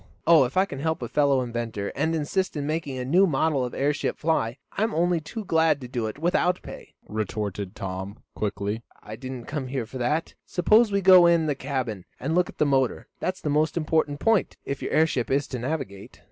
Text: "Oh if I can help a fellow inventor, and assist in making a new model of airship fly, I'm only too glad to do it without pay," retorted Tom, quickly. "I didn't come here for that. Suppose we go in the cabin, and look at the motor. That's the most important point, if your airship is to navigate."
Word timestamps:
"Oh 0.25 0.45
if 0.45 0.57
I 0.57 0.65
can 0.65 0.79
help 0.79 1.03
a 1.03 1.07
fellow 1.07 1.41
inventor, 1.41 1.89
and 1.95 2.15
assist 2.15 2.57
in 2.57 2.65
making 2.65 2.97
a 2.97 3.05
new 3.05 3.27
model 3.27 3.63
of 3.63 3.75
airship 3.75 4.17
fly, 4.17 4.57
I'm 4.71 4.95
only 4.95 5.19
too 5.19 5.45
glad 5.45 5.79
to 5.81 5.87
do 5.87 6.07
it 6.07 6.17
without 6.17 6.59
pay," 6.63 6.95
retorted 7.07 7.75
Tom, 7.75 8.17
quickly. 8.33 8.81
"I 9.03 9.15
didn't 9.15 9.45
come 9.45 9.67
here 9.67 9.85
for 9.85 9.99
that. 9.99 10.33
Suppose 10.43 10.91
we 10.91 11.01
go 11.01 11.27
in 11.27 11.45
the 11.45 11.53
cabin, 11.53 12.05
and 12.19 12.33
look 12.33 12.49
at 12.49 12.57
the 12.57 12.65
motor. 12.65 13.09
That's 13.19 13.41
the 13.41 13.51
most 13.51 13.77
important 13.77 14.19
point, 14.19 14.57
if 14.65 14.81
your 14.81 14.91
airship 14.91 15.29
is 15.29 15.45
to 15.49 15.59
navigate." 15.59 16.19